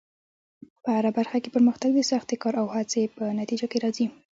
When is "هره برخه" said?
0.95-1.37